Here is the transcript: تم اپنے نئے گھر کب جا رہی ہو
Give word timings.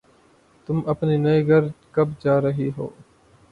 تم 0.67 0.77
اپنے 0.87 1.17
نئے 1.17 1.39
گھر 1.47 1.63
کب 1.91 2.07
جا 2.21 2.39
رہی 2.41 2.69
ہو 2.77 2.87